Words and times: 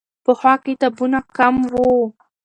پخوا 0.23 0.53
کتابونه 0.65 1.19
کم 1.37 1.55
وو. 1.71 1.89